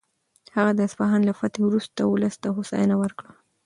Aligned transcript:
هغه 0.55 0.71
د 0.75 0.79
اصفهان 0.87 1.21
له 1.25 1.33
فتحې 1.39 1.63
وروسته 1.65 1.99
ولس 2.05 2.35
ته 2.41 2.47
هوساینه 2.55 2.95
ورکړه. 3.01 3.31